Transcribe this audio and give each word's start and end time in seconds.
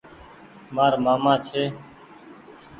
مآر 0.75 0.93
مآمآ 1.03 1.33
ڇي۔ 1.47 1.63